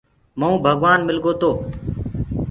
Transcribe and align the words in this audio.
مئونٚ 0.39 0.61
ڀگوآن 0.63 0.99
مِلگو 1.07 1.31
تو 1.41 1.51